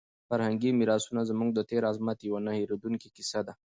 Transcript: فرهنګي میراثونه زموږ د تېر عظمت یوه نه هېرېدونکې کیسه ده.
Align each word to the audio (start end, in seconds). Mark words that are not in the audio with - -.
فرهنګي 0.29 0.71
میراثونه 0.79 1.21
زموږ 1.29 1.49
د 1.53 1.59
تېر 1.69 1.81
عظمت 1.91 2.17
یوه 2.21 2.39
نه 2.45 2.51
هېرېدونکې 2.59 3.07
کیسه 3.15 3.39
ده. 3.47 3.53